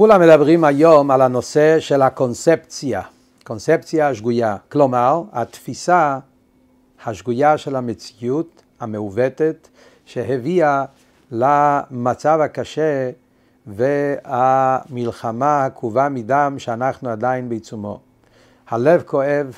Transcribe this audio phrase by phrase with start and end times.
[0.00, 3.02] כולם מדברים היום על הנושא של הקונספציה,
[3.44, 6.18] קונספציה השגויה, כלומר התפיסה
[7.04, 9.68] השגויה של המציאות המעוותת
[10.04, 10.84] שהביאה
[11.30, 13.10] למצב הקשה
[13.66, 18.00] והמלחמה העקובה מדם שאנחנו עדיין בעיצומו.
[18.68, 19.54] הלב כואב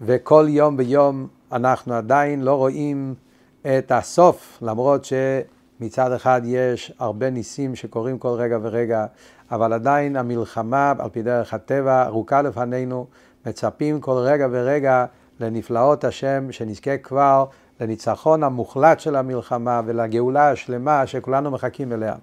[0.00, 3.14] וכל יום ביום אנחנו עדיין לא רואים
[3.62, 9.06] את הסוף, למרות שמצד אחד יש הרבה ניסים שקורים כל רגע ורגע,
[9.52, 13.06] אבל עדיין המלחמה על פי דרך הטבע ארוכה לפנינו,
[13.46, 15.04] מצפים כל רגע ורגע
[15.40, 17.44] לנפלאות השם, שנזכה כבר
[17.80, 22.14] לניצחון המוחלט של המלחמה ולגאולה השלמה שכולנו מחכים אליה.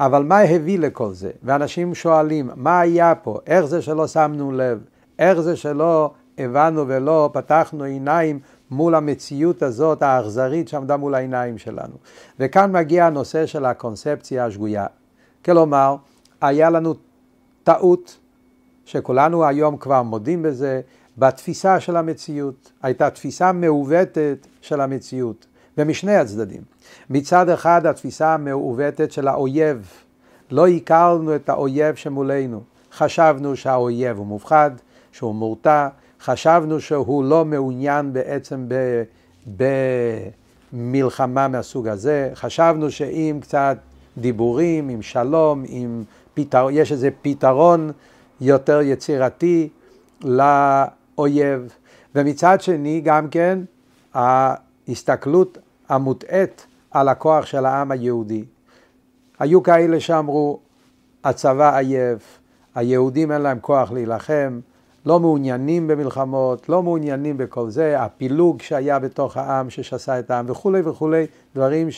[0.00, 1.30] אבל מה הביא לכל זה?
[1.42, 3.38] ואנשים שואלים, מה היה פה?
[3.46, 4.78] איך זה שלא שמנו לב?
[5.18, 8.38] איך זה שלא הבנו ולא פתחנו עיניים
[8.70, 11.94] מול המציאות הזאת האכזרית שעמדה מול העיניים שלנו?
[12.40, 14.86] וכאן מגיע הנושא של הקונספציה השגויה.
[15.44, 15.96] כלומר,
[16.40, 16.94] היה לנו
[17.64, 18.18] טעות,
[18.84, 20.80] שכולנו היום כבר מודים בזה,
[21.18, 22.72] בתפיסה של המציאות.
[22.82, 25.46] הייתה תפיסה מעוותת של המציאות,
[25.78, 26.62] ומשני הצדדים.
[27.10, 29.86] מצד אחד התפיסה המעוותת של האויב.
[30.50, 32.62] לא הכרנו את האויב שמולנו.
[32.92, 34.70] חשבנו שהאויב הוא מופחד,
[35.12, 35.88] שהוא מורתע,
[36.20, 39.02] חשבנו שהוא לא מעוניין בעצם ב...
[40.72, 43.78] במלחמה מהסוג הזה, חשבנו שאם קצת
[44.18, 46.02] דיבורים, עם שלום, עם
[46.38, 46.66] פתר...
[46.70, 47.90] יש איזה פתרון
[48.40, 49.68] יותר יצירתי
[50.24, 51.72] לאויב.
[52.14, 53.58] ומצד שני גם כן
[54.14, 58.44] ההסתכלות המוטעית על הכוח של העם היהודי.
[59.38, 60.58] היו כאלה שאמרו,
[61.24, 62.38] הצבא עייף,
[62.74, 64.60] היהודים אין להם כוח להילחם,
[65.06, 70.80] לא מעוניינים במלחמות, לא מעוניינים בכל זה, הפילוג שהיה בתוך העם ששסה את העם וכולי
[70.84, 71.90] וכולי, דברים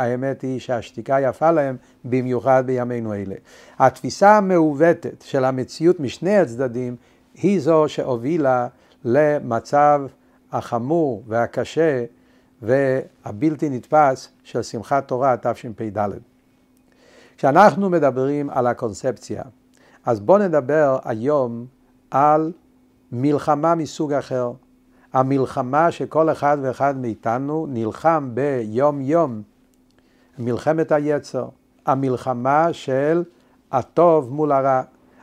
[0.00, 3.34] שהאמת היא שהשתיקה יפה להם, במיוחד בימינו אלה.
[3.78, 6.96] התפיסה המעוותת של המציאות משני הצדדים
[7.34, 8.68] היא זו שהובילה
[9.04, 10.02] למצב
[10.52, 12.04] החמור והקשה
[12.62, 16.08] והבלתי נתפס של שמחת תורה תשפ"ד.
[17.36, 19.42] כשאנחנו מדברים על הקונספציה,
[20.06, 21.66] אז בואו נדבר היום
[22.10, 22.52] על
[23.12, 24.52] מלחמה מסוג אחר.
[25.12, 29.42] המלחמה שכל אחד ואחד מאיתנו נלחם ביום יום,
[30.40, 31.48] מלחמת היצר,
[31.86, 33.22] המלחמה של
[33.72, 34.82] הטוב מול הרע,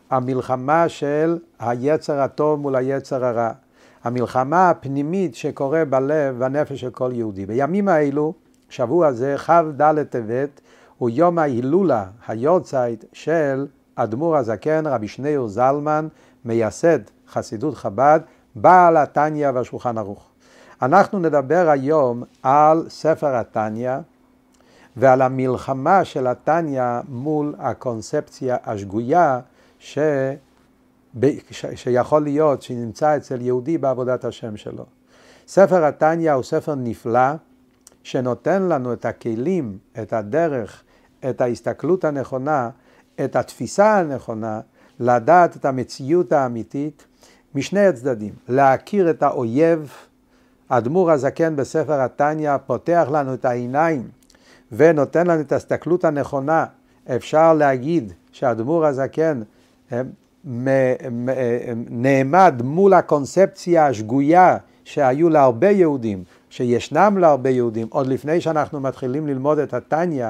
[0.09, 3.51] המלחמה של היצר הטוב מול היצר הרע,
[4.03, 7.45] המלחמה הפנימית שקורה בלב והנפש של כל יהודי.
[7.45, 8.33] בימים האלו,
[8.69, 10.61] שבוע זה, כ"ד טבת,
[10.97, 16.07] הוא יום ההילולה, היורצייט של אדמו"ר הזקן, רבי שניאור זלמן,
[16.45, 18.19] מייסד חסידות חב"ד,
[18.55, 20.27] בעל התניא והשולחן ערוך.
[20.81, 23.97] אנחנו נדבר היום על ספר התניא
[24.99, 29.39] ועל המלחמה של התניא מול הקונספציה השגויה
[29.79, 29.97] ש...
[31.75, 34.85] שיכול להיות שנמצא אצל יהודי בעבודת השם שלו.
[35.47, 37.29] ספר התניא הוא ספר נפלא
[38.03, 40.83] שנותן לנו את הכלים, את הדרך,
[41.29, 42.69] את ההסתכלות הנכונה,
[43.23, 44.59] את התפיסה הנכונה,
[44.99, 47.05] לדעת את המציאות האמיתית
[47.55, 49.91] משני הצדדים, להכיר את האויב,
[50.69, 54.09] האדמו"ר הזקן בספר התניא פותח לנו את העיניים
[54.71, 56.65] ונותן לנו את ההסתכלות הנכונה.
[57.15, 59.41] אפשר להגיד שהאדמו"ר הזקן
[61.89, 69.59] נעמד מול הקונספציה השגויה שהיו להרבה יהודים, שישנם להרבה יהודים, עוד לפני שאנחנו מתחילים ללמוד
[69.59, 70.27] את התניא,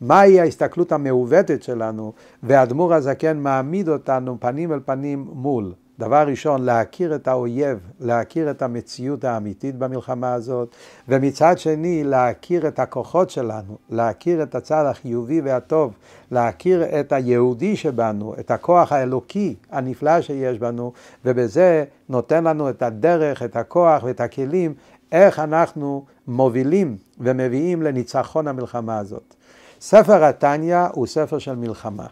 [0.00, 5.72] מהי ההסתכלות המעוותת שלנו, והאדמו"ר הזקן מעמיד אותנו פנים אל פנים מול.
[6.00, 10.76] דבר ראשון, להכיר את האויב, להכיר את המציאות האמיתית במלחמה הזאת,
[11.08, 15.92] ומצד שני, להכיר את הכוחות שלנו, להכיר את הצד החיובי והטוב,
[16.30, 20.92] להכיר את היהודי שבנו, את הכוח האלוקי הנפלא שיש בנו,
[21.24, 24.74] ובזה נותן לנו את הדרך, את הכוח ואת הכלים,
[25.12, 29.34] איך אנחנו מובילים ומביאים לניצחון המלחמה הזאת.
[29.80, 32.06] ספר התניא הוא ספר של מלחמה.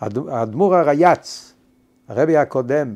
[0.00, 1.52] האדמו"ר הרייץ,
[2.08, 2.94] הרבי הקודם,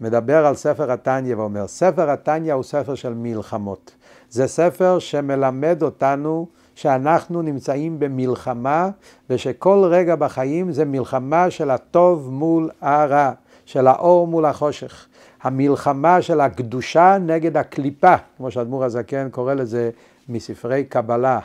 [0.00, 3.94] מדבר על ספר התניא ואומר, ספר התניא הוא ספר של מלחמות.
[4.30, 8.90] זה ספר שמלמד אותנו שאנחנו נמצאים במלחמה
[9.30, 13.32] ושכל רגע בחיים זה מלחמה של הטוב מול הרע,
[13.64, 15.06] של האור מול החושך.
[15.42, 19.90] המלחמה של הקדושה נגד הקליפה, כמו שאדמו"ר הזקן קורא לזה
[20.28, 21.38] מספרי קבלה,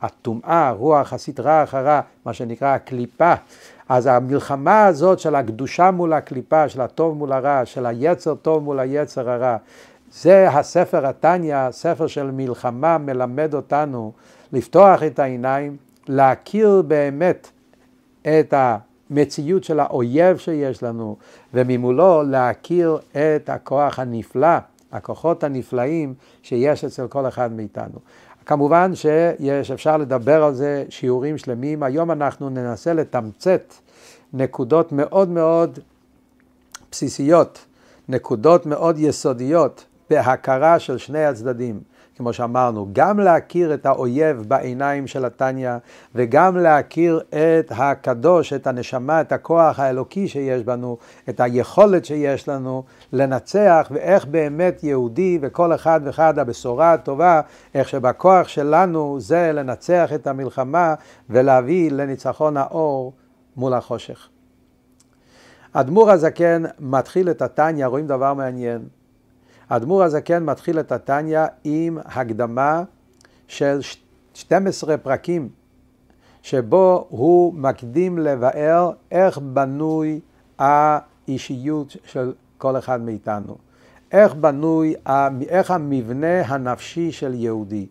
[0.00, 3.34] הטומאה, רוח הסטרה אחרה, מה שנקרא הקליפה.
[3.88, 8.80] אז המלחמה הזאת של הקדושה מול הקליפה, של הטוב מול הרע, של היצר טוב מול
[8.80, 9.56] היצר הרע,
[10.12, 14.12] זה הספר התניא, ספר של מלחמה, מלמד אותנו
[14.52, 15.76] לפתוח את העיניים,
[16.08, 17.50] להכיר באמת
[18.22, 21.16] את המציאות של האויב שיש לנו,
[21.54, 24.56] וממולו להכיר את הכוח הנפלא,
[24.92, 27.98] הכוחות הנפלאים שיש אצל כל אחד מאיתנו.
[28.46, 31.82] כמובן שיש, אפשר לדבר על זה שיעורים שלמים.
[31.82, 33.74] היום אנחנו ננסה לתמצת
[34.32, 35.78] נקודות מאוד מאוד
[36.90, 37.64] בסיסיות,
[38.08, 41.80] נקודות מאוד יסודיות בהכרה של שני הצדדים.
[42.16, 45.70] כמו שאמרנו, גם להכיר את האויב בעיניים של התניא,
[46.14, 50.96] וגם להכיר את הקדוש, את הנשמה, את הכוח האלוקי שיש בנו,
[51.28, 57.40] את היכולת שיש לנו לנצח, ואיך באמת יהודי וכל אחד ואחד הבשורה הטובה,
[57.74, 60.94] איך שבכוח שלנו זה לנצח את המלחמה
[61.30, 63.12] ולהביא לניצחון האור
[63.56, 64.28] מול החושך.
[65.72, 68.82] אדמו"ר הזקן מתחיל את התניא, רואים דבר מעניין.
[69.70, 72.82] האדמו"ר הזקן מתחיל את התניא עם הקדמה
[73.48, 73.80] של
[74.34, 75.48] 12 פרקים,
[76.42, 80.20] שבו הוא מקדים לבאר איך בנוי
[80.58, 83.56] האישיות של כל אחד מאיתנו.
[84.12, 84.94] איך בנוי,
[85.48, 87.86] איך המבנה הנפשי של יהודי.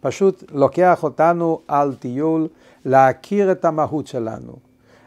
[0.00, 2.48] פשוט לוקח אותנו על טיול
[2.84, 4.52] להכיר את המהות שלנו.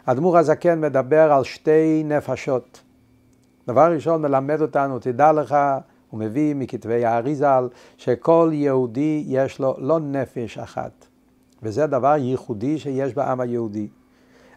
[0.05, 2.81] אדמו"ר הזקן מדבר על שתי נפשות.
[3.67, 5.57] דבר ראשון מלמד אותנו, תדע לך,
[6.09, 7.67] הוא מביא מכתבי האריזל,
[7.97, 11.05] שכל יהודי יש לו לא נפש אחת.
[11.63, 13.87] וזה דבר ייחודי שיש בעם היהודי.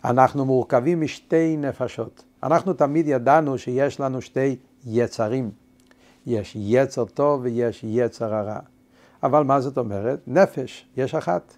[0.05, 2.25] אנחנו מורכבים משתי נפשות.
[2.43, 4.56] אנחנו תמיד ידענו שיש לנו שתי
[4.87, 5.50] יצרים.
[6.26, 8.58] יש יצר טוב ויש יצר הרע.
[9.23, 10.20] אבל מה זאת אומרת?
[10.26, 11.55] נפש, יש אחת.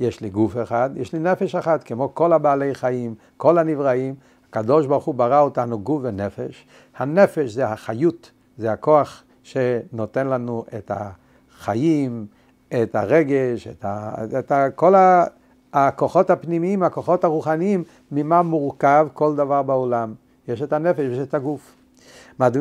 [0.00, 4.14] יש לי גוף אחד, יש לי נפש אחת, כמו כל הבעלי חיים, כל הנבראים.
[4.48, 6.66] הקדוש ברוך הוא ברא אותנו גוף ונפש.
[6.96, 12.26] הנפש זה החיות, זה הכוח שנותן לנו את החיים,
[12.82, 15.24] את הרגש, את, ה, את ה, כל ה,
[15.72, 20.14] הכוחות הפנימיים, הכוחות הרוחניים, ממה מורכב כל דבר בעולם.
[20.48, 21.74] יש את הנפש ויש את הגוף.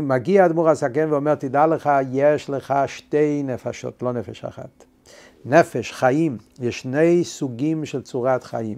[0.01, 4.85] מגיע אדמו"ר הסכם ואומר, תדע לך, יש לך שתי נפשות, לא נפש אחת.
[5.45, 8.77] נפש, חיים, יש שני סוגים של צורת חיים.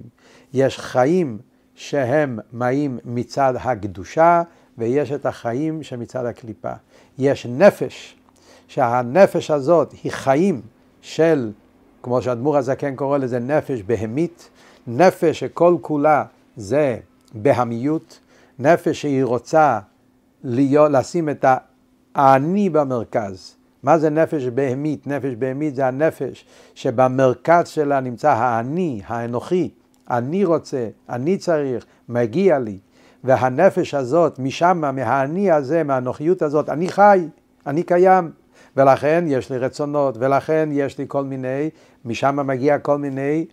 [0.53, 1.37] יש חיים
[1.75, 4.41] שהם מאים מצד הקדושה,
[4.79, 6.71] ויש את החיים שמצד הקליפה.
[7.17, 8.15] יש נפש,
[8.67, 10.61] שהנפש הזאת היא חיים
[11.01, 11.51] של,
[12.03, 14.49] כמו שאדמו"ר הזקן קורא לזה, נפש בהמית,
[14.87, 16.23] נפש שכל כולה
[16.57, 16.97] זה
[17.33, 18.19] בהמיות,
[18.59, 19.79] נפש שהיא רוצה
[20.43, 21.45] להיות, לשים את
[22.15, 23.55] האני במרכז.
[23.83, 25.07] מה זה נפש בהמית?
[25.07, 26.45] נפש בהמית זה הנפש
[26.75, 29.69] שבמרכז שלה נמצא האני, האנוכי.
[30.09, 32.77] אני רוצה, אני צריך, מגיע לי.
[33.23, 37.27] והנפש הזאת, משם, מהאני הזה, מהנוחיות הזאת, אני חי,
[37.67, 38.31] אני קיים.
[38.77, 41.69] ולכן יש לי רצונות, ולכן יש לי כל מיני,
[42.05, 43.45] משם מגיע כל מיני,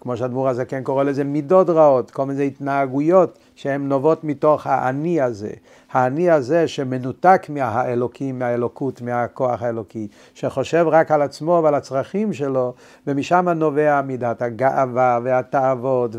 [0.00, 5.20] כמו שהדמור הזה כן קורא לזה, מידות רעות, כל מיני התנהגויות שהן נובעות מתוך האני
[5.20, 5.50] הזה.
[5.92, 12.74] האני הזה שמנותק מהאלוקים, מהאלוקות, מהכוח האלוקי, שחושב רק על עצמו ועל הצרכים שלו,
[13.06, 16.10] ומשם נובע מידת הגאווה והתאוות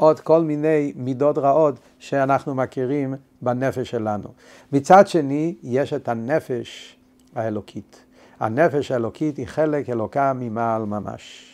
[0.00, 4.28] ועוד כל מיני מידות רעות שאנחנו מכירים בנפש שלנו.
[4.72, 6.96] מצד שני, יש את הנפש
[7.34, 8.04] האלוקית.
[8.40, 11.46] הנפש האלוקית היא חלק אלוקה ממעל ממש.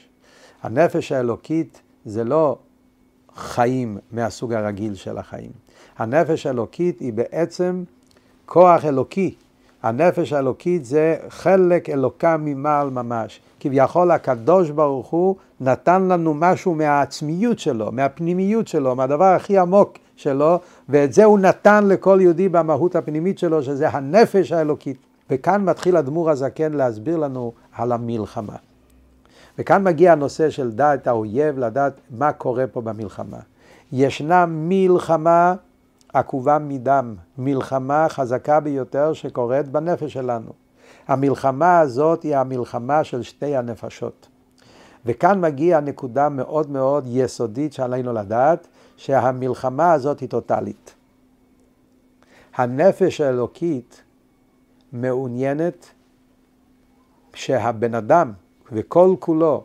[0.63, 2.59] הנפש האלוקית זה לא
[3.35, 5.53] חיים מהסוג הרגיל של החיים.
[5.99, 7.85] הנפש האלוקית היא בעצם
[8.47, 9.35] כוח אלוקי.
[9.83, 13.41] הנפש האלוקית זה חלק אלוקה ממעל ממש.
[13.61, 20.59] כביכול הקדוש ברוך הוא נתן לנו משהו מהעצמיות שלו, מהפנימיות שלו, מהדבר הכי עמוק שלו,
[20.89, 24.97] ואת זה הוא נתן לכל יהודי במהות הפנימית שלו, שזה הנפש האלוקית.
[25.31, 28.57] וכאן מתחיל אדמו"ר הזקן להסביר לנו על המלחמה.
[29.59, 33.39] וכאן מגיע הנושא של דעת האויב, לדעת מה קורה פה במלחמה.
[33.93, 35.55] ישנה מלחמה
[36.13, 40.51] עקובה מדם, מלחמה חזקה ביותר שקורית בנפש שלנו.
[41.09, 44.29] המלחמה הזאת היא המלחמה של שתי הנפשות.
[45.07, 50.95] וכאן מגיעה נקודה מאוד מאוד יסודית שעלינו לדעת, שהמלחמה הזאת היא טוטאלית.
[52.55, 54.03] הנפש האלוקית
[54.93, 55.87] מעוניינת
[57.35, 58.33] שהבן אדם
[58.73, 59.65] וכל כולו,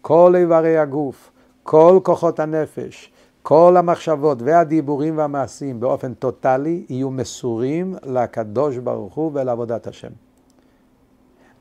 [0.00, 1.30] כל איברי הגוף,
[1.62, 9.86] כל כוחות הנפש, כל המחשבות והדיבורים והמעשים באופן טוטאלי יהיו מסורים לקדוש ברוך הוא ולעבודת
[9.86, 10.10] השם.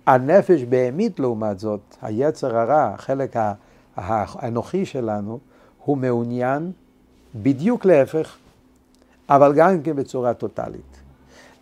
[0.05, 3.35] הנפש בהמית לעומת זאת, היצר הרע, החלק
[3.95, 5.39] האנוכי שלנו,
[5.85, 6.71] הוא מעוניין
[7.35, 8.37] בדיוק להפך,
[9.29, 10.99] אבל גם כן בצורה טוטאלית.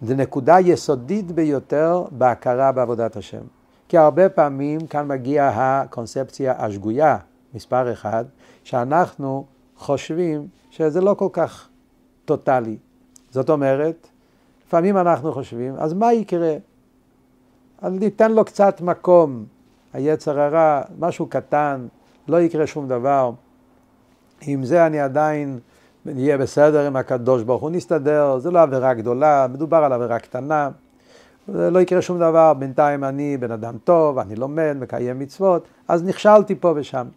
[0.02, 3.42] זו נקודה יסודית ביותר בהכרה בעבודת השם.
[3.88, 7.18] כי הרבה פעמים כאן מגיעה הקונספציה השגויה,
[7.54, 8.26] מספר אחד,
[8.64, 9.46] שאנחנו
[9.78, 11.70] חושבים שזה לא כל כך
[12.26, 12.78] טוטאלי.
[13.32, 14.08] זאת אומרת,
[14.68, 16.56] לפעמים אנחנו חושבים, אז מה יקרה?
[17.82, 19.46] אז ניתן לו קצת מקום,
[19.94, 21.88] היצר הרע, משהו קטן,
[22.28, 23.32] לא יקרה שום דבר.
[24.42, 25.60] עם זה אני עדיין
[26.06, 30.70] נהיה בסדר עם הקדוש ברוך הוא, נסתדר, זה לא עבירה גדולה, מדובר על עבירה קטנה,
[31.48, 36.56] לא יקרה שום דבר, בינתיים אני בן אדם טוב, אני לומד, מקיים מצוות, אז נכשלתי
[36.56, 37.08] פה ושם.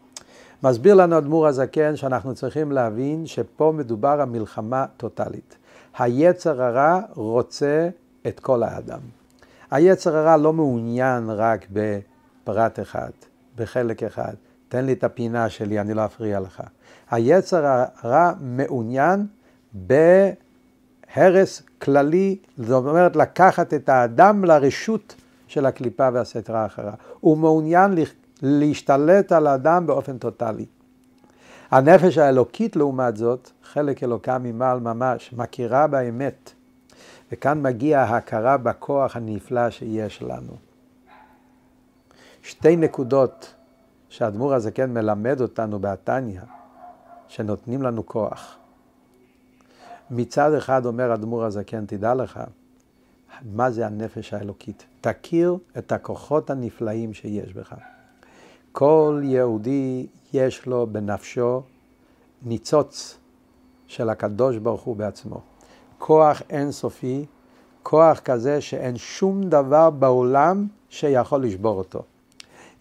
[0.63, 5.57] מסביר לנו אדמו"ר הזקן שאנחנו צריכים להבין שפה מדובר על מלחמה טוטאלית.
[5.99, 7.89] היצר הרע רוצה
[8.27, 9.01] את כל האדם.
[9.71, 13.11] היצר הרע לא מעוניין רק בפרט אחד,
[13.57, 14.35] בחלק אחד.
[14.69, 16.63] תן לי את הפינה שלי, אני לא אפריע לך.
[17.11, 19.27] היצר הרע מעוניין
[19.73, 25.15] בהרס כללי, זאת אומרת לקחת את האדם לרשות
[25.47, 26.93] של הקליפה והסתר האחרה.
[27.21, 27.95] הוא מעוניין
[28.43, 30.67] להשתלט על האדם באופן טוטאלי.
[31.71, 36.53] הנפש האלוקית לעומת זאת, חלק אלוקה ממעל ממש, מכירה באמת.
[37.33, 40.53] וכאן מגיע ההכרה בכוח הנפלא שיש לנו.
[42.43, 43.55] שתי נקודות
[44.09, 46.41] שהאדמו"ר הזה כן מלמד אותנו בתניא,
[47.29, 48.57] שנותנים לנו כוח.
[50.11, 52.41] מצד אחד אומר אדמו"ר הזקן, תדע לך,
[53.55, 54.87] מה זה הנפש האלוקית.
[55.01, 57.75] תכיר את הכוחות הנפלאים שיש בך.
[58.73, 61.63] כל יהודי יש לו בנפשו
[62.43, 63.19] ניצוץ
[63.87, 65.41] של הקדוש ברוך הוא בעצמו.
[65.99, 67.25] כוח אינסופי,
[67.83, 72.03] כוח כזה שאין שום דבר בעולם שיכול לשבור אותו.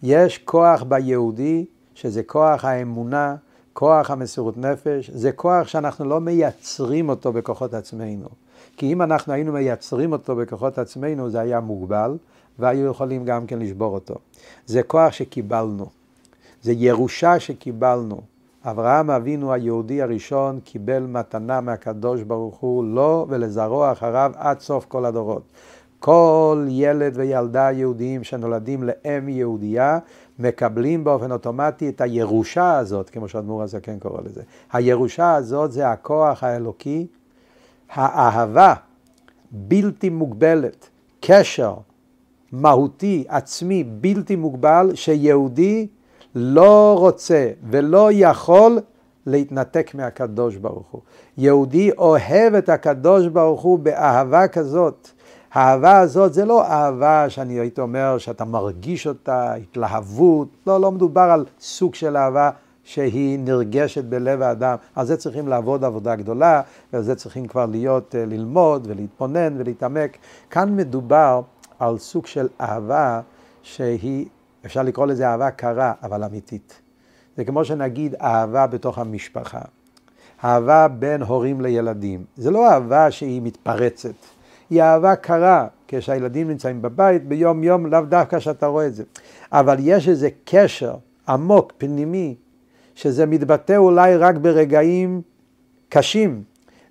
[0.02, 3.36] יש כוח ביהודי, שזה כוח האמונה,
[3.72, 8.28] כוח המסירות נפש, זה כוח שאנחנו לא מייצרים אותו בכוחות עצמנו.
[8.76, 12.16] כי אם אנחנו היינו מייצרים אותו בכוחות עצמנו, זה היה מוגבל,
[12.60, 14.14] והיו יכולים גם כן לשבור אותו.
[14.66, 15.86] זה כוח שקיבלנו.
[16.62, 18.20] זה ירושה שקיבלנו.
[18.64, 25.04] אברהם אבינו היהודי הראשון קיבל מתנה מהקדוש ברוך הוא לו ולזרוע אחריו עד סוף כל
[25.04, 25.42] הדורות.
[25.98, 29.98] כל ילד וילדה יהודיים שנולדים לאם יהודייה
[30.38, 34.42] מקבלים באופן אוטומטי את הירושה הזאת, כמו שאדמו"ר הזקן קורא לזה.
[34.72, 37.06] הירושה הזאת זה הכוח האלוקי,
[37.90, 38.74] האהבה
[39.50, 40.88] בלתי מוגבלת,
[41.20, 41.74] קשר
[42.52, 45.86] מהותי, עצמי, בלתי מוגבל, שיהודי
[46.34, 48.78] לא רוצה ולא יכול
[49.26, 51.00] להתנתק מהקדוש ברוך הוא.
[51.38, 55.08] יהודי אוהב את הקדוש ברוך הוא באהבה כזאת.
[55.52, 61.20] האהבה הזאת זה לא אהבה שאני הייתי אומר שאתה מרגיש אותה, התלהבות, לא, לא מדובר
[61.20, 62.50] על סוג של אהבה
[62.84, 64.76] שהיא נרגשת בלב האדם.
[64.94, 70.16] על זה צריכים לעבוד עבודה גדולה, ועל זה צריכים כבר להיות, אה, ללמוד ולהתבונן ולהתעמק.
[70.50, 71.40] כאן מדובר
[71.80, 73.20] על סוג של אהבה
[73.62, 74.26] שהיא
[74.66, 76.80] אפשר לקרוא לזה אהבה קרה, אבל אמיתית.
[77.36, 79.60] זה כמו שנגיד אהבה בתוך המשפחה.
[80.44, 82.24] אהבה בין הורים לילדים.
[82.36, 84.14] זה לא אהבה שהיא מתפרצת,
[84.70, 89.04] היא אהבה קרה, כשהילדים נמצאים בבית, ביום יום, לאו דווקא שאתה רואה את זה.
[89.52, 90.94] אבל יש איזה קשר
[91.28, 92.34] עמוק, פנימי,
[92.94, 95.22] שזה מתבטא אולי רק ברגעים
[95.88, 96.42] קשים,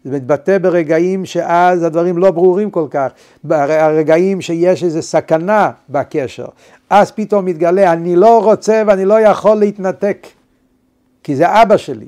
[0.10, 3.12] זה מתבטא ברגעים שאז הדברים לא ברורים כל כך,
[3.50, 6.46] הרגעים שיש איזו סכנה בקשר.
[6.90, 10.28] אז פתאום מתגלה, אני לא רוצה ואני לא יכול להתנתק,
[11.24, 12.08] כי זה אבא שלי,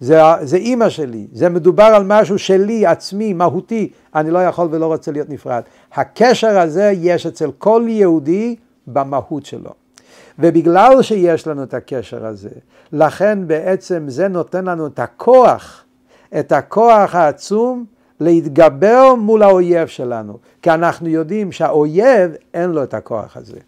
[0.00, 4.86] זה, זה אימא שלי, זה מדובר על משהו שלי, עצמי, מהותי, אני לא יכול ולא
[4.86, 5.62] רוצה להיות נפרד.
[5.94, 8.56] הקשר הזה יש אצל כל יהודי
[8.86, 9.70] במהות שלו.
[10.38, 12.50] ובגלל שיש לנו את הקשר הזה,
[12.92, 15.85] לכן בעצם זה נותן לנו את הכוח
[16.38, 17.84] את הכוח העצום
[18.20, 23.58] להתגבר מול האויב שלנו, כי אנחנו יודעים שהאויב אין לו את הכוח הזה.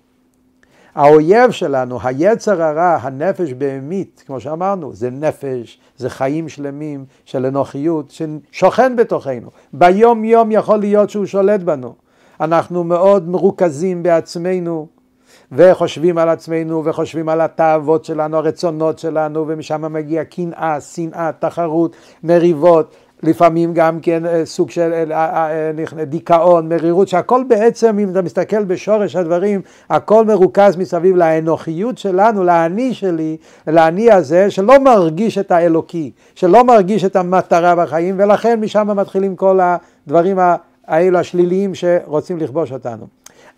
[0.95, 8.11] האויב שלנו, היצר הרע, הנפש בהמית, כמו שאמרנו, זה נפש, זה חיים שלמים של אנוכיות
[8.11, 9.51] ששוכן בתוכנו.
[9.73, 11.95] ביום יום יכול להיות שהוא שולט בנו.
[12.41, 14.87] אנחנו מאוד מרוכזים בעצמנו,
[15.53, 22.95] וחושבים על עצמנו, וחושבים על התאוות שלנו, הרצונות שלנו, ומשם מגיע קנאה, שנאה, תחרות, מריבות,
[23.23, 28.65] לפעמים גם כן אה, סוג של אה, אה, דיכאון, מרירות, שהכל בעצם, אם אתה מסתכל
[28.65, 33.37] בשורש הדברים, הכל מרוכז מסביב לאנוכיות שלנו, לאני שלי,
[33.67, 39.61] לאני הזה, שלא מרגיש את האלוקי, שלא מרגיש את המטרה בחיים, ולכן משם מתחילים כל
[39.63, 40.39] הדברים
[40.87, 43.07] האלו השליליים שרוצים לכבוש אותנו.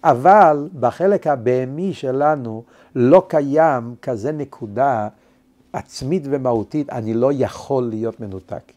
[0.05, 2.63] אבל בחלק הבהמי שלנו
[2.95, 5.09] לא קיים כזה נקודה
[5.73, 8.73] עצמית ומהותית, אני לא יכול להיות מנותק.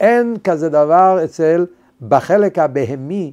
[0.00, 1.66] אין כזה דבר אצל,
[2.08, 3.32] בחלק הבהמי,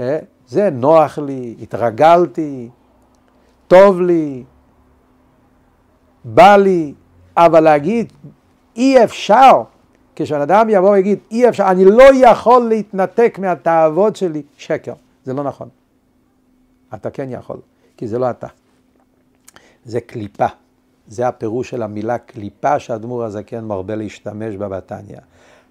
[0.00, 0.18] אה,
[0.48, 2.68] זה נוח לי, התרגלתי,
[3.68, 4.44] טוב לי,
[6.24, 6.94] בא לי,
[7.36, 8.12] אבל להגיד
[8.76, 9.62] אי אפשר,
[10.16, 14.94] כשבן אדם יבוא ויגיד, אי אפשר, אני לא יכול להתנתק מהתאוות שלי, שקר,
[15.24, 15.68] זה לא נכון.
[16.94, 17.60] אתה כן יכול,
[17.96, 18.46] כי זה לא אתה.
[19.84, 20.46] זה קליפה.
[21.08, 25.16] זה הפירוש של המילה קליפה שהאדמו"ר הזקן מרבה להשתמש בה בתניא.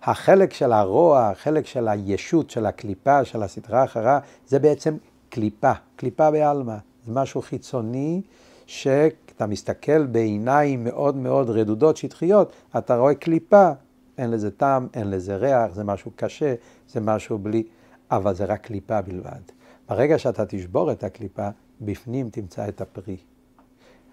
[0.04, 4.98] החלק של הרוע, החלק של הישות, של הקליפה, של הסדרה האחרה, זה בעצם
[5.30, 6.76] קליפה, קליפה בעלמא.
[7.06, 8.22] זה משהו חיצוני
[8.66, 13.70] שאתה מסתכל בעיניים מאוד מאוד רדודות, שטחיות, אתה רואה קליפה,
[14.18, 16.56] אין לזה טעם, אין לזה ריח, זה משהו קשה,
[16.90, 17.64] זה משהו בלי,
[18.12, 19.59] אבל זה רק קליפה בלבד.
[19.90, 21.48] ברגע שאתה תשבור את הקליפה,
[21.82, 23.18] בפנים תמצא את הפרי.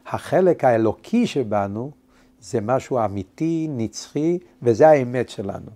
[0.07, 1.91] החלק האלוקי שבנו
[2.41, 5.71] זה משהו אמיתי, נצחי, וזה האמת שלנו.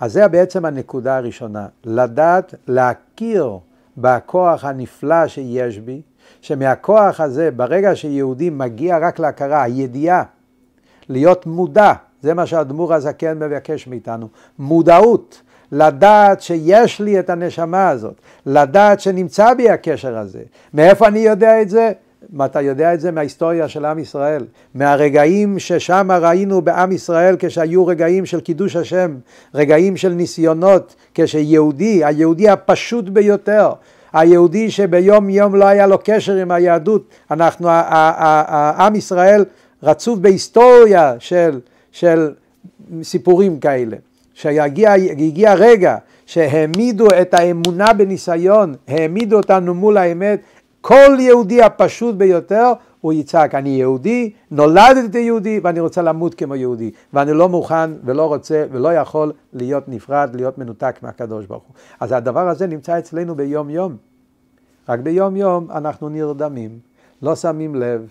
[0.00, 3.58] אז זה בעצם הנקודה הראשונה, לדעת, להכיר
[3.98, 6.02] בכוח הנפלא שיש בי,
[6.40, 10.22] שמהכוח הזה, ברגע שיהודי מגיע רק להכרה, הידיעה,
[11.08, 11.92] להיות מודע,
[12.22, 14.28] זה מה שהאדמו"ר הזקן מבקש מאיתנו,
[14.58, 15.42] מודעות,
[15.72, 18.14] לדעת שיש לי את הנשמה הזאת,
[18.46, 20.42] לדעת שנמצא בי הקשר הזה.
[20.74, 21.92] מאיפה אני יודע את זה?
[22.44, 24.44] אתה יודע את זה מההיסטוריה של עם ישראל,
[24.74, 29.16] מהרגעים ששם ראינו בעם ישראל כשהיו רגעים של קידוש השם,
[29.54, 33.72] רגעים של ניסיונות, כשיהודי, היהודי הפשוט ביותר,
[34.12, 37.68] היהודי שביום יום לא היה לו קשר עם היהדות, אנחנו,
[38.78, 39.44] עם ישראל
[39.82, 41.60] רצוף בהיסטוריה של,
[41.92, 42.30] של
[43.02, 43.96] סיפורים כאלה,
[44.36, 50.40] שהגיע רגע שהעמידו את האמונה בניסיון, העמידו אותנו מול האמת,
[50.80, 56.90] כל יהודי הפשוט ביותר הוא יצעק, אני יהודי, נולדתי יהודי ואני רוצה למות כמו יהודי.
[57.12, 61.74] ואני לא מוכן ולא רוצה ולא יכול להיות נפרד, להיות מנותק מהקדוש ברוך הוא.
[62.00, 63.96] אז הדבר הזה נמצא אצלנו ביום יום.
[64.88, 66.78] רק ביום יום אנחנו נרדמים,
[67.22, 68.08] לא שמים לב,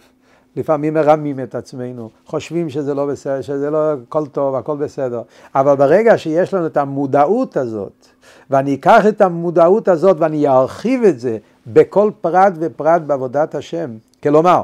[0.55, 5.21] לפעמים מרמים את עצמנו, חושבים שזה לא בסדר, שזה לא הכל טוב, הכל בסדר.
[5.55, 8.07] אבל ברגע שיש לנו את המודעות הזאת,
[8.49, 11.37] ואני אקח את המודעות הזאת ואני ארחיב את זה
[11.67, 13.89] בכל פרט ופרט בעבודת השם.
[14.23, 14.61] כלומר,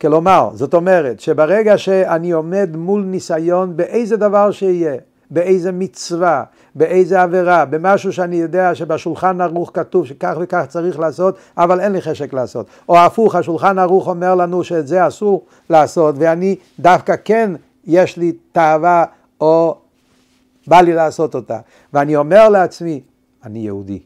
[0.00, 4.96] כלומר, זאת אומרת שברגע שאני עומד מול ניסיון באיזה דבר שיהיה,
[5.30, 11.80] באיזה מצווה, באיזה עבירה, במשהו שאני יודע שבשולחן ערוך כתוב שכך וכך צריך לעשות, אבל
[11.80, 12.66] אין לי חשק לעשות.
[12.88, 17.52] או הפוך, השולחן ערוך אומר לנו שאת זה אסור לעשות, ואני דווקא כן,
[17.86, 19.04] יש לי תאווה
[19.40, 19.76] או
[20.66, 21.58] בא לי לעשות אותה.
[21.92, 23.00] ואני אומר לעצמי,
[23.44, 23.98] אני יהודי.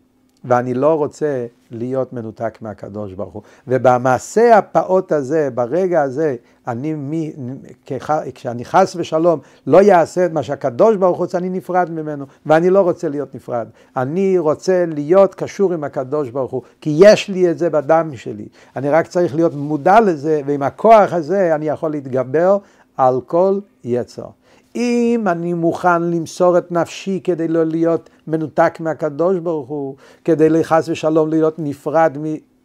[0.44, 3.42] ואני לא רוצה להיות מנותק מהקדוש ברוך הוא.
[3.68, 7.32] ובמעשה הפעוט הזה, ברגע הזה, אני, מי,
[8.34, 12.70] כשאני חס ושלום לא אעשה את מה שהקדוש ברוך הוא רוצה, אני נפרד ממנו, ואני
[12.70, 13.66] לא רוצה להיות נפרד.
[13.96, 18.46] אני רוצה להיות קשור עם הקדוש ברוך הוא, כי יש לי את זה בדם שלי.
[18.76, 22.58] אני רק צריך להיות מודע לזה, ועם הכוח הזה אני יכול להתגבר
[22.96, 24.26] על כל יצר.
[24.76, 30.88] אם אני מוכן למסור את נפשי כדי לא להיות מנותק מהקדוש ברוך הוא, כדי לחס
[30.88, 32.16] ושלום להיות נפרד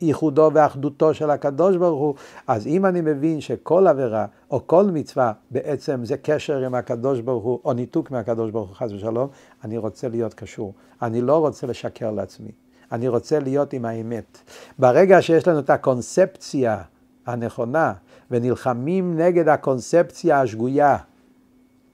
[0.02, 2.16] מייחודו ואחדותו של הקדוש ברוך הוא,
[2.48, 7.44] אז אם אני מבין שכל עבירה או כל מצווה בעצם זה קשר עם הקדוש ברוך
[7.44, 9.28] הוא, או ניתוק מהקדוש ברוך הוא חס ושלום,
[9.64, 10.74] אני רוצה להיות קשור.
[11.02, 12.52] אני לא רוצה לשקר לעצמי.
[12.92, 14.38] אני רוצה להיות עם האמת.
[14.80, 16.82] ברגע שיש לנו את הקונספציה
[17.26, 17.94] הנכונה,
[18.32, 20.98] ונלחמים נגד הקונספציה השגויה,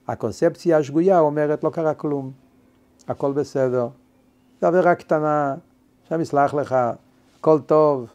[0.07, 2.31] הקונספציה השגויה אומרת לא קרה כלום,
[3.07, 3.87] הכל בסדר,
[4.61, 5.55] זו עבירה קטנה,
[6.05, 6.75] השם יסלח לך,
[7.39, 8.07] הכל טוב,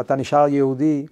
[0.00, 1.06] אתה נשאר יהודי,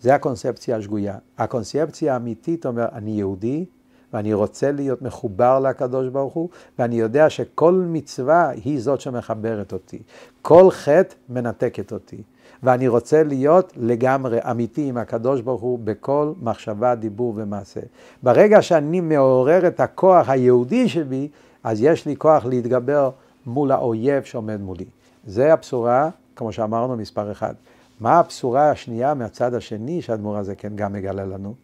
[0.00, 1.18] זה הקונספציה השגויה.
[1.38, 3.64] הקונספציה האמיתית אומר, אני יהודי,
[4.12, 10.02] ואני רוצה להיות מחובר לקדוש ברוך הוא, ואני יודע שכל מצווה היא זאת שמחברת אותי.
[10.42, 12.22] כל חטא מנתקת אותי.
[12.62, 17.80] ואני רוצה להיות לגמרי אמיתי עם הקדוש ברוך הוא בכל מחשבה, דיבור ומעשה.
[18.22, 21.28] ברגע שאני מעורר את הכוח היהודי שבי,
[21.64, 23.10] אז יש לי כוח להתגבר
[23.46, 24.84] מול האויב שעומד מולי.
[25.26, 27.54] זה הבשורה, כמו שאמרנו, מספר אחד.
[28.00, 31.54] מה הבשורה השנייה מהצד השני שהאדמו"ר הזה כן גם מגלה לנו?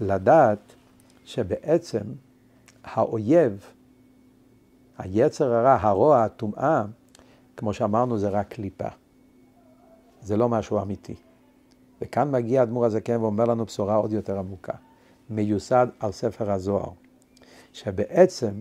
[0.00, 0.58] לדעת
[1.24, 2.02] שבעצם
[2.84, 3.66] האויב,
[4.98, 6.84] היצר הרע, הרוע, הטומאה,
[7.56, 8.88] כמו שאמרנו, זה רק קליפה.
[10.22, 11.14] זה לא משהו אמיתי.
[12.02, 14.72] וכאן מגיע האדמו"ר הזקן ואומר לנו בשורה עוד יותר עמוקה,
[15.30, 16.90] מיוסד על ספר הזוהר,
[17.72, 18.52] שבעצם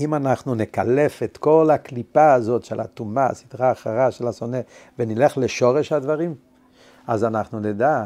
[0.00, 4.60] אם אנחנו נקלף את כל הקליפה הזאת של הטומאה, הסדרה האחרה של השונא,
[4.98, 6.34] ונלך לשורש הדברים,
[7.06, 8.04] אז אנחנו נדע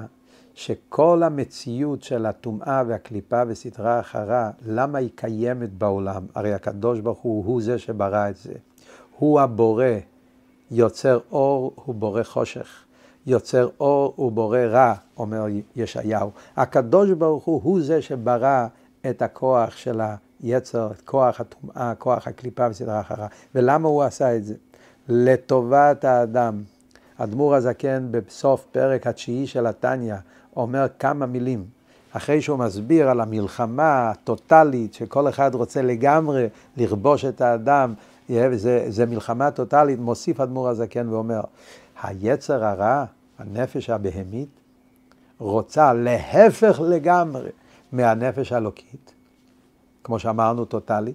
[0.55, 6.27] שכל המציאות של הטומאה והקליפה וסדרה אחרה, למה היא קיימת בעולם?
[6.35, 8.53] הרי הקדוש ברוך הוא הוא זה שברא את זה.
[9.19, 9.87] הוא הבורא,
[10.71, 12.85] יוצר אור הוא בורא חושך.
[13.27, 15.45] יוצר אור ובורא רע, אומר
[15.77, 16.31] ישעיהו.
[16.57, 18.67] הקדוש ברוך הוא הוא זה שברא
[19.11, 20.01] את הכוח של
[20.43, 23.27] היצר, את כוח הטומאה, כוח הקליפה וסדרה אחרה.
[23.55, 24.55] ולמה הוא עשה את זה?
[25.09, 26.63] לטובת האדם.
[27.19, 30.15] אדמו"ר הזקן בסוף פרק התשיעי של התניא
[30.57, 31.65] אומר כמה מילים.
[32.13, 36.47] אחרי שהוא מסביר על המלחמה הטוטלית שכל אחד רוצה לגמרי
[36.77, 37.95] לכבוש את האדם,
[38.29, 41.41] זה, זה מלחמה טוטלית, מוסיף אדמו"ר הזקן ואומר,
[42.03, 43.05] היצר הרע,
[43.39, 44.49] הנפש הבהמית,
[45.39, 47.51] רוצה להפך לגמרי
[47.93, 49.13] מהנפש האלוקית,
[50.05, 51.13] כמו שאמרנו טוטלי,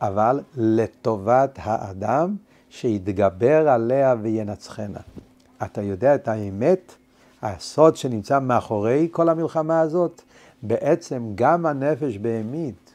[0.00, 2.36] אבל לטובת האדם
[2.70, 5.00] שיתגבר עליה וינצחנה.
[5.62, 6.94] אתה יודע את האמת,
[7.42, 10.22] הסוד שנמצא מאחורי כל המלחמה הזאת?
[10.62, 12.87] בעצם גם הנפש בהמית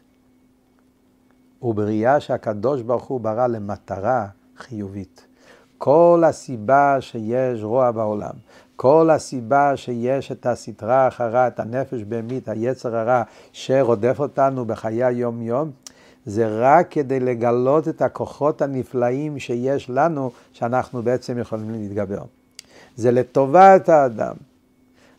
[1.63, 5.26] הוא בריאה שהקדוש ברוך הוא ברא למטרה חיובית.
[5.78, 8.34] כל הסיבה שיש רוע בעולם,
[8.76, 13.23] כל הסיבה שיש את הסטרה החרה, את הנפש בהמית, היצר הרע,
[13.54, 15.71] שרודף אותנו בחיי היום-יום,
[16.26, 22.23] זה רק כדי לגלות את הכוחות הנפלאים שיש לנו, שאנחנו בעצם יכולים להתגבר.
[22.95, 24.34] זה לטובת האדם.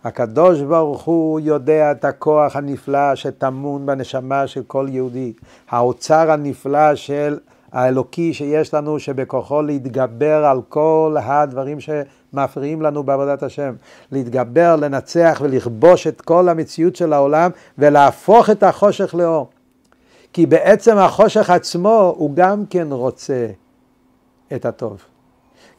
[0.04, 5.32] הקדוש ברוך הוא יודע את הכוח הנפלא שטמון בנשמה של כל יהודי.
[5.70, 7.38] האוצר הנפלא של
[7.72, 13.74] האלוקי שיש לנו, שבכוחו להתגבר על כל הדברים שמפריעים לנו בעבודת השם.
[14.12, 19.48] להתגבר, לנצח ולכבוש את כל המציאות של העולם ולהפוך את החושך לאור.
[20.32, 23.46] כי בעצם החושך עצמו הוא גם כן רוצה
[24.54, 25.02] את הטוב.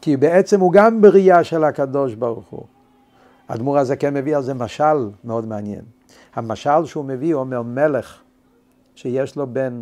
[0.01, 2.74] כי בעצם הוא גם בריאה של הקדוש ברוך הוא.
[3.47, 5.81] האדמו"ר הזה כן מביא על זה משל מאוד מעניין.
[6.35, 8.21] המשל שהוא מביא אומר מלך
[8.95, 9.81] שיש לו בן,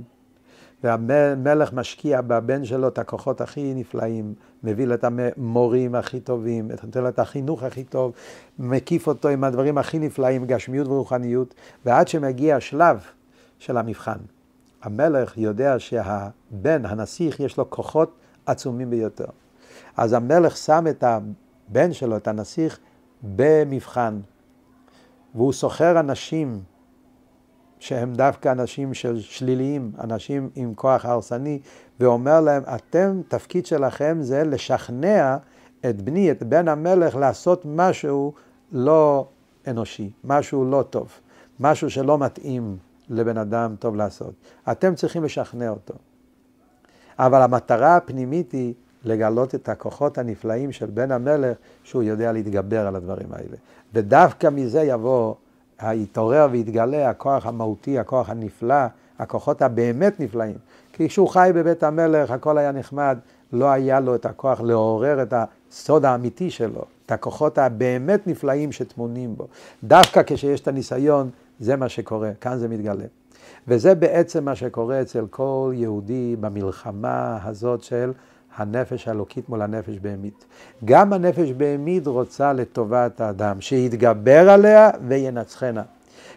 [0.84, 7.02] והמלך משקיע בבן שלו את הכוחות הכי נפלאים, מביא לו את המורים הכי טובים, נותן
[7.02, 8.12] לו את החינוך הכי טוב,
[8.60, 11.54] מקיף אותו עם הדברים הכי נפלאים, גשמיות ורוחניות,
[11.86, 13.04] ועד שמגיע השלב
[13.60, 14.17] של המבחן.
[14.82, 19.26] המלך יודע שהבן, הנסיך, יש לו כוחות עצומים ביותר.
[19.97, 22.80] אז המלך שם את הבן שלו, את הנסיך,
[23.23, 24.19] במבחן,
[25.36, 26.62] והוא סוחר אנשים
[27.79, 31.59] שהם דווקא אנשים של שליליים, אנשים עם כוח הרסני,
[31.99, 35.38] ואומר להם, אתם, תפקיד שלכם זה לשכנע
[35.89, 38.33] את בני, את בן המלך, לעשות משהו
[38.71, 39.27] לא
[39.67, 41.12] אנושי, משהו לא טוב,
[41.59, 42.77] משהו שלא מתאים
[43.09, 44.33] לבן אדם טוב לעשות.
[44.71, 45.93] אתם צריכים לשכנע אותו.
[47.19, 48.73] אבל המטרה הפנימית היא
[49.05, 53.57] לגלות את הכוחות הנפלאים של בן המלך, שהוא יודע להתגבר על הדברים האלה.
[53.93, 55.33] ודווקא מזה יבוא,
[55.83, 58.85] יתעורר ויתגלה הכוח המהותי, הכוח הנפלא,
[59.19, 60.57] הכוחות הבאמת נפלאים.
[60.93, 63.17] כי כשהוא חי בבית המלך, הכל היה נחמד,
[63.53, 69.35] לא היה לו את הכוח לעורר את הסוד האמיתי שלו, את הכוחות הבאמת נפלאים שטמונים
[69.35, 69.47] בו.
[69.83, 73.05] דווקא כשיש את הניסיון, זה מה שקורה, כאן זה מתגלה.
[73.67, 78.11] וזה בעצם מה שקורה אצל כל יהודי במלחמה הזאת של
[78.57, 80.45] הנפש האלוקית מול הנפש בהמית.
[80.85, 85.83] גם הנפש בהמית רוצה לטובת האדם, שיתגבר עליה וינצחנה.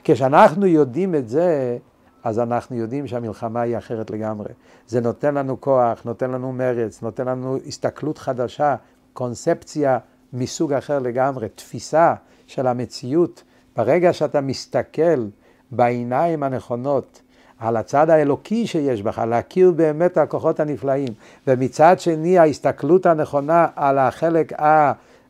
[0.04, 1.78] כשאנחנו יודעים את זה,
[2.24, 4.48] אז אנחנו יודעים שהמלחמה היא אחרת לגמרי.
[4.86, 8.76] זה נותן לנו כוח, נותן לנו מרץ, נותן לנו הסתכלות חדשה,
[9.12, 9.98] קונספציה
[10.32, 12.14] מסוג אחר לגמרי, תפיסה
[12.46, 13.42] של המציאות.
[13.76, 15.26] ברגע שאתה מסתכל
[15.70, 17.22] בעיניים הנכונות
[17.58, 21.08] על הצד האלוקי שיש בך, להכיר באמת הכוחות הנפלאים,
[21.46, 24.52] ומצד שני ההסתכלות הנכונה על החלק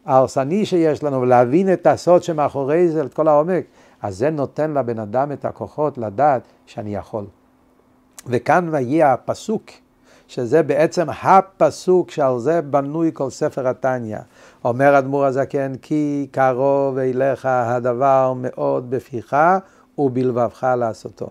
[0.06, 3.64] ההרסני שיש לנו, ולהבין את הסוד שמאחורי זה, את כל העומק,
[4.02, 7.24] אז זה נותן לבן אדם את הכוחות לדעת שאני יכול.
[8.26, 9.64] וכאן מגיע הפסוק,
[10.28, 14.18] שזה בעצם הפסוק שעל זה בנוי כל ספר התניא.
[14.64, 19.36] אומר אדמו"ר הזקן, כי קרוב אליך הדבר מאוד בפיך
[19.98, 21.30] ובלבבך לעשותו.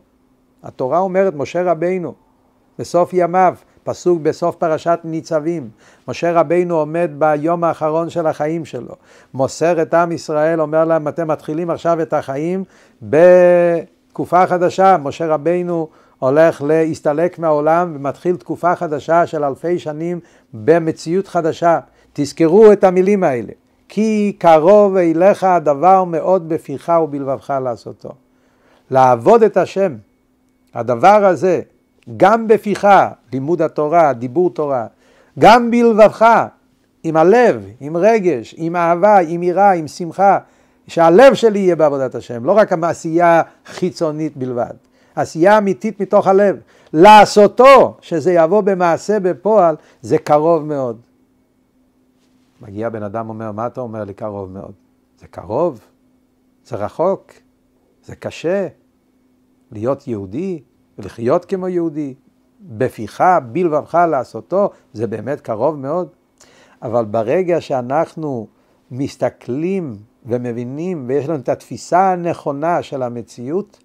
[0.65, 2.13] התורה אומרת, משה רבינו,
[2.79, 5.69] בסוף ימיו, פסוק בסוף פרשת ניצבים,
[6.07, 8.95] משה רבינו עומד ביום האחרון של החיים שלו,
[9.33, 12.63] מוסר את עם ישראל, אומר להם, אתם מתחילים עכשיו את החיים
[13.01, 15.87] בתקופה חדשה, משה רבינו
[16.19, 20.19] הולך להסתלק מהעולם ומתחיל תקופה חדשה של אלפי שנים
[20.53, 21.79] במציאות חדשה.
[22.13, 23.53] תזכרו את המילים האלה.
[23.89, 28.09] כי קרוב אליך הדבר מאוד בפיך ובלבבך לעשותו.
[28.91, 29.95] לעבוד את השם,
[30.75, 31.61] הדבר הזה,
[32.17, 32.87] גם בפיך,
[33.33, 34.87] לימוד התורה, דיבור תורה,
[35.39, 36.25] גם בלבבך,
[37.03, 40.37] עם הלב, עם רגש, עם אהבה, עם יראה, עם שמחה,
[40.87, 44.73] שהלב שלי יהיה בעבודת השם, לא רק המעשייה חיצונית בלבד,
[45.15, 46.57] עשייה אמיתית מתוך הלב.
[46.93, 51.01] לעשותו, שזה יבוא במעשה בפועל, זה קרוב מאוד.
[52.61, 54.71] מגיע בן אדם אומר, מה אתה אומר לי קרוב מאוד?
[55.19, 55.79] זה קרוב,
[56.65, 57.31] זה רחוק,
[58.05, 58.67] זה קשה.
[59.75, 60.61] להיות יהודי
[60.99, 62.13] ולחיות כמו יהודי,
[62.61, 66.07] בפיך, בלבבך לעשותו, זה באמת קרוב מאוד.
[66.81, 68.47] אבל ברגע שאנחנו
[68.91, 73.79] מסתכלים ומבינים ויש לנו את התפיסה הנכונה של המציאות,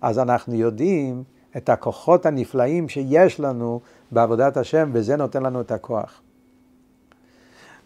[0.00, 1.22] אז אנחנו יודעים
[1.56, 3.80] את הכוחות הנפלאים שיש לנו
[4.10, 6.20] בעבודת השם, וזה נותן לנו את הכוח.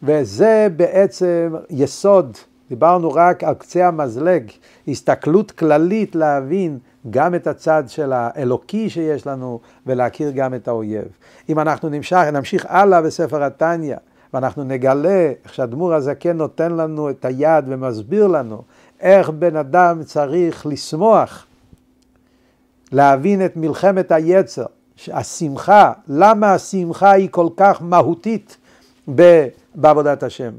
[0.03, 2.37] וזה בעצם יסוד,
[2.69, 4.51] דיברנו רק על קצה המזלג,
[4.89, 6.79] הסתכלות כללית להבין
[7.11, 11.05] גם את הצד של האלוקי שיש לנו ולהכיר גם את האויב.
[11.49, 13.97] אם אנחנו נמשך, נמשיך הלאה בספר התניא
[14.35, 18.63] ואנחנו נגלה איך שהדמור הזקן נותן לנו את היד ומסביר לנו
[19.01, 21.47] איך בן אדם צריך לשמוח,
[22.93, 24.67] להבין את מלחמת היצר,
[25.09, 28.57] השמחה, למה השמחה היא כל כך מהותית
[29.75, 30.53] בעבודת השם.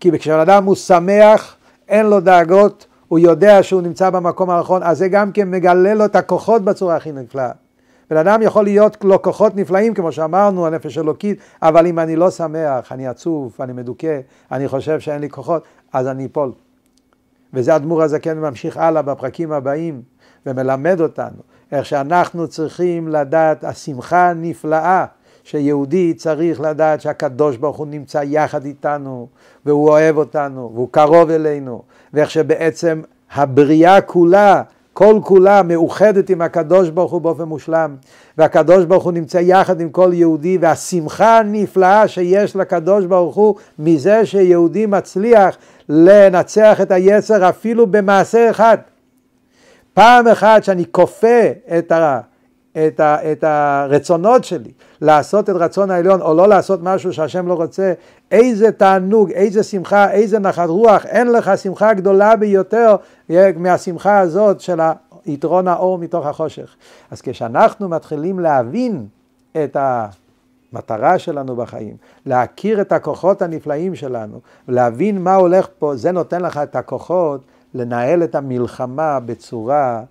[0.00, 1.56] כי כשבן אדם הוא שמח,
[1.88, 6.04] אין לו דאגות, הוא יודע שהוא נמצא במקום הנכון, אז זה גם כן מגלה לו
[6.04, 7.50] את הכוחות בצורה הכי נפלאה.
[8.10, 12.30] בן אדם יכול להיות לו כוחות נפלאים, כמו שאמרנו, הנפש אלוקית, אבל אם אני לא
[12.30, 14.20] שמח, אני עצוב, אני מדוכא,
[14.52, 15.62] אני חושב שאין לי כוחות,
[15.92, 16.52] אז אני אפול.
[17.54, 20.02] וזה הדמור הזקן ממשיך הלאה בפרקים הבאים,
[20.46, 21.36] ומלמד אותנו
[21.72, 25.04] איך שאנחנו צריכים לדעת השמחה הנפלאה
[25.44, 29.28] שיהודי צריך לדעת שהקדוש ברוך הוא נמצא יחד איתנו
[29.66, 31.82] והוא אוהב אותנו והוא קרוב אלינו
[32.14, 33.02] ואיך שבעצם
[33.34, 34.62] הבריאה כולה
[34.94, 37.96] כל כולה מאוחדת עם הקדוש ברוך הוא באופן מושלם.
[38.38, 44.26] והקדוש ברוך הוא נמצא יחד עם כל יהודי והשמחה הנפלאה שיש לקדוש ברוך הוא מזה
[44.26, 45.56] שיהודי מצליח
[45.88, 48.78] לנצח את היצר אפילו במעשה אחד.
[49.94, 51.42] פעם אחת שאני כופה
[51.78, 52.20] את, ה,
[52.76, 57.54] את, ה, את הרצונות שלי לעשות את רצון העליון או לא לעשות משהו שהשם לא
[57.54, 57.92] רוצה,
[58.30, 62.96] איזה תענוג, איזה שמחה, איזה נחת רוח, אין לך שמחה גדולה ביותר
[63.56, 64.80] מהשמחה הזאת של
[65.26, 66.76] יתרון האור מתוך החושך.
[67.10, 69.06] אז כשאנחנו מתחילים להבין
[69.64, 76.42] את המטרה שלנו בחיים, להכיר את הכוחות הנפלאים שלנו, להבין מה הולך פה, זה נותן
[76.42, 77.40] לך את הכוחות
[77.74, 80.02] לנהל את המלחמה בצורה,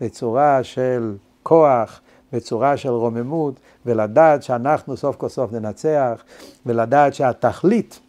[0.00, 2.00] בצורה של כוח,
[2.32, 3.54] בצורה של רוממות,
[3.86, 6.22] ולדעת שאנחנו סוף כל סוף ננצח,
[6.66, 8.00] ולדעת שהתכלית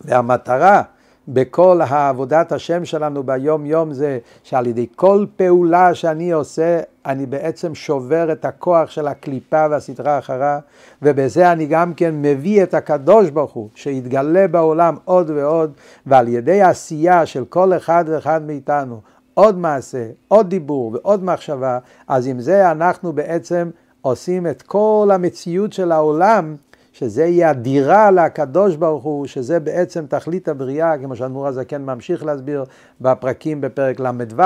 [0.00, 0.82] והמטרה
[1.28, 7.74] בכל העבודת השם שלנו ביום יום זה שעל ידי כל פעולה שאני עושה, אני בעצם
[7.74, 10.58] שובר את הכוח של הקליפה והסדרה אחרה,
[11.02, 15.72] ובזה אני גם כן מביא את הקדוש ברוך הוא, שיתגלה בעולם עוד ועוד,
[16.06, 19.00] ועל ידי העשייה של כל אחד ואחד מאיתנו,
[19.40, 25.72] עוד מעשה, עוד דיבור ועוד מחשבה, אז עם זה אנחנו בעצם עושים את כל המציאות
[25.72, 26.56] של העולם
[26.92, 32.64] שזה יהיה הדירה לקדוש ברוך הוא, שזה בעצם תכלית הבריאה, כמו שאדמו"ר הזקן ממשיך להסביר
[33.00, 34.42] בפרקים בפרק ל"ו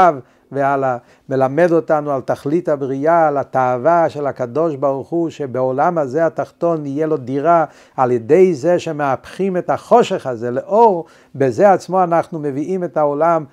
[0.52, 0.96] והלאה,
[1.28, 7.07] מלמד אותנו על תכלית הבריאה, על התאווה של הקדוש ברוך הוא, שבעולם הזה התחתון יהיה
[7.07, 7.64] לו דירה,
[7.96, 11.04] על ידי זה שמהפכים את החושך הזה לאור,
[11.35, 13.44] בזה עצמו אנחנו מביאים את העולם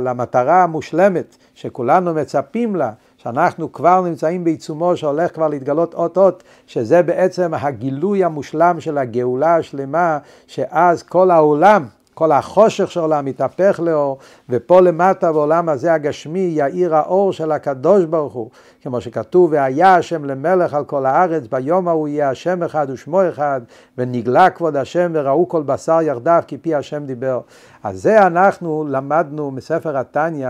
[0.00, 2.92] למטרה המושלמת, שכולנו מצפים לה.
[3.22, 9.56] שאנחנו כבר נמצאים בעיצומו שהולך כבר להתגלות אות אות, שזה בעצם הגילוי המושלם של הגאולה
[9.56, 11.86] השלמה, שאז כל העולם,
[12.20, 18.04] כל החושך של העולם מתהפך לאור, ופה למטה בעולם הזה הגשמי יאיר האור של הקדוש
[18.04, 18.50] ברוך הוא,
[18.82, 23.60] כמו שכתוב, והיה השם למלך על כל הארץ, ביום ההוא יהיה השם אחד ושמו אחד,
[23.98, 27.40] ונגלה כבוד השם וראו כל בשר ירדיו, כי פי השם דיבר.
[27.82, 30.48] אז זה אנחנו למדנו מספר התניא,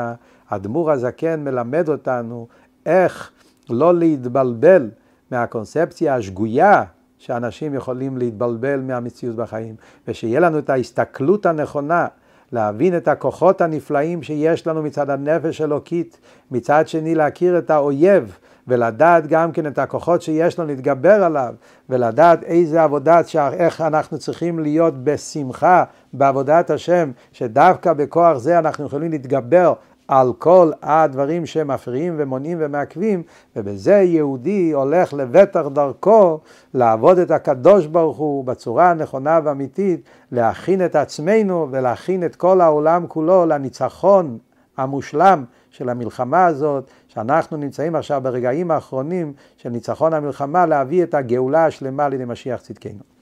[0.51, 2.47] האדמו"ר הזקן מלמד אותנו
[2.87, 3.31] איך
[3.71, 4.91] לא להתבלבל
[5.31, 6.85] מהקונספציה השגויה
[7.21, 9.75] שאנשים יכולים להתבלבל מהמציאות בחיים,
[10.09, 12.07] ושיהיה לנו את ההסתכלות הנכונה,
[12.53, 16.19] להבין את הכוחות הנפלאים שיש לנו מצד הנפש אלוקית,
[16.51, 18.37] מצד שני להכיר את האויב,
[18.69, 21.55] ולדעת גם כן את הכוחות שיש לנו להתגבר עליו,
[21.89, 23.21] ולדעת איזה עבודה,
[23.53, 29.73] איך אנחנו צריכים להיות בשמחה בעבודת השם, שדווקא בכוח זה אנחנו יכולים להתגבר
[30.11, 33.23] על כל הדברים שמפריעים ומונעים ומעכבים,
[33.57, 36.41] ובזה יהודי הולך לבטח דרכו
[36.75, 40.01] לעבוד את הקדוש ברוך הוא בצורה הנכונה והאמיתית,
[40.33, 44.39] להכין את עצמנו ולהכין את כל העולם כולו לניצחון
[44.77, 51.67] המושלם של המלחמה הזאת, שאנחנו נמצאים עכשיו ברגעים האחרונים של ניצחון המלחמה, להביא את הגאולה
[51.67, 53.20] השלמה לידי משיח צדקנו.